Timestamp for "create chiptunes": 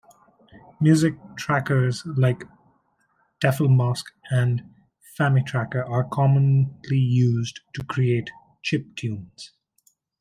7.83-9.51